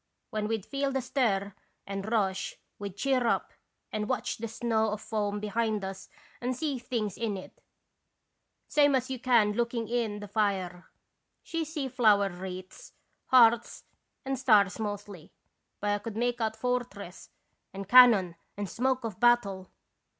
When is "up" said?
3.27-3.53